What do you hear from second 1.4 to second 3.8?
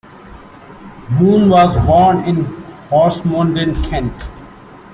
was born in Horsmonden,